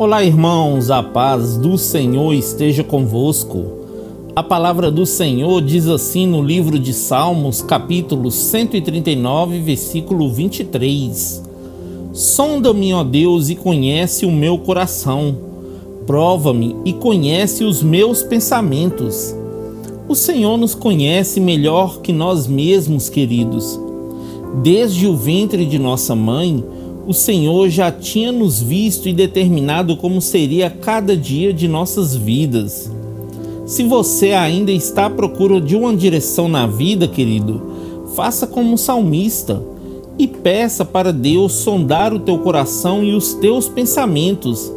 [0.00, 3.64] Olá, irmãos, a paz do Senhor esteja convosco.
[4.36, 11.42] A palavra do Senhor diz assim no livro de Salmos, capítulo 139, versículo 23:
[12.12, 15.36] Sonda-me, ó Deus, e conhece o meu coração.
[16.06, 19.34] Prova-me e conhece os meus pensamentos.
[20.08, 23.80] O Senhor nos conhece melhor que nós mesmos, queridos.
[24.62, 26.64] Desde o ventre de nossa mãe,
[27.06, 32.90] o Senhor já tinha nos visto e determinado como seria cada dia de nossas vidas.
[33.66, 37.60] Se você ainda está à procura de uma direção na vida, querido,
[38.14, 39.62] faça como o salmista
[40.18, 44.72] e peça para Deus sondar o teu coração e os teus pensamentos.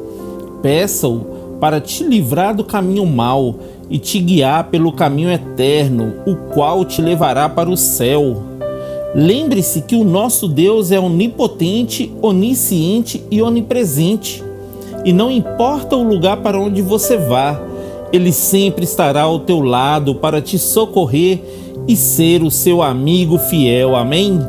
[0.61, 1.21] Peça-o
[1.59, 3.55] para te livrar do caminho mau
[3.89, 8.50] e te guiar pelo caminho eterno, o qual te levará para o céu.
[9.13, 14.41] Lembre-se que o nosso Deus é onipotente, onisciente e onipresente.
[15.03, 17.59] E não importa o lugar para onde você vá,
[18.13, 21.39] ele sempre estará ao teu lado para te socorrer
[21.87, 23.95] e ser o seu amigo fiel.
[23.95, 24.39] Amém?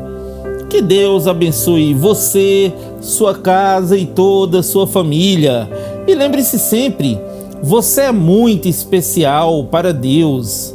[0.69, 5.69] Que Deus abençoe você, sua casa e toda a sua família.
[6.07, 7.19] E lembre-se sempre,
[7.61, 10.73] você é muito especial para Deus.